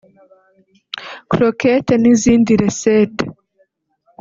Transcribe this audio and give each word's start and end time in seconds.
Croquettes 1.31 1.97
n’izindi 2.01 2.53
recettes 2.63 3.23